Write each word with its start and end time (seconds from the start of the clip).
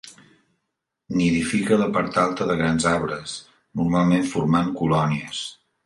Nidifica 1.19 1.75
a 1.77 1.79
la 1.83 1.89
part 1.99 2.19
alta 2.23 2.49
de 2.55 2.57
grans 2.65 2.89
arbres, 2.95 3.39
normalment 3.83 4.29
formant 4.37 4.77
colònies. 4.85 5.49